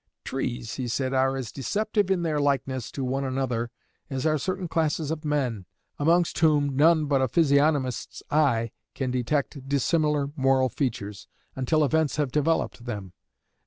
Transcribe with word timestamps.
'Trees,' 0.23 0.77
he 0.77 0.87
said, 0.87 1.13
'are 1.13 1.37
as 1.37 1.51
deceptive 1.51 2.09
in 2.09 2.23
their 2.23 2.39
likeness 2.39 2.89
to 2.91 3.03
one 3.05 3.23
another 3.23 3.69
as 4.09 4.25
are 4.25 4.39
certain 4.39 4.67
classes 4.67 5.11
of 5.11 5.23
men, 5.23 5.67
amongst 5.99 6.39
whom 6.39 6.75
none 6.75 7.05
but 7.05 7.21
a 7.21 7.27
physiognomist's 7.27 8.23
eye 8.31 8.71
can 8.95 9.11
detect 9.11 9.69
dissimilar 9.69 10.31
moral 10.35 10.69
features 10.69 11.27
until 11.55 11.85
events 11.85 12.15
have 12.15 12.31
developed 12.31 12.83
them. 12.85 13.13